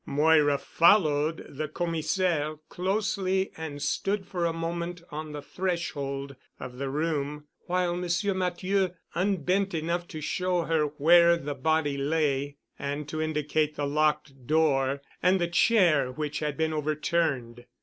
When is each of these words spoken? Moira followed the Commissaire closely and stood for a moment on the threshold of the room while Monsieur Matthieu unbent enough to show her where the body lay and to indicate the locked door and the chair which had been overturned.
Moira 0.03 0.57
followed 0.57 1.45
the 1.47 1.67
Commissaire 1.67 2.55
closely 2.69 3.51
and 3.55 3.83
stood 3.83 4.25
for 4.25 4.47
a 4.47 4.51
moment 4.51 4.99
on 5.11 5.31
the 5.31 5.43
threshold 5.43 6.35
of 6.59 6.77
the 6.79 6.89
room 6.89 7.45
while 7.67 7.95
Monsieur 7.95 8.33
Matthieu 8.33 8.95
unbent 9.13 9.75
enough 9.75 10.07
to 10.07 10.19
show 10.19 10.63
her 10.63 10.85
where 10.97 11.37
the 11.37 11.53
body 11.53 11.97
lay 11.97 12.57
and 12.79 13.07
to 13.09 13.21
indicate 13.21 13.75
the 13.75 13.85
locked 13.85 14.47
door 14.47 15.03
and 15.21 15.39
the 15.39 15.47
chair 15.47 16.11
which 16.11 16.39
had 16.39 16.57
been 16.57 16.73
overturned. 16.73 17.65